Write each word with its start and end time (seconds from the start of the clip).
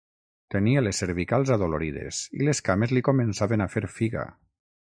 Tenia 0.53 0.81
les 0.85 1.01
cervicals 1.03 1.51
adolorides 1.55 2.21
i 2.39 2.49
les 2.49 2.63
cames 2.71 2.95
li 2.99 3.05
començaven 3.09 3.65
a 3.67 3.69
fer 3.75 3.85
figa. 3.99 4.25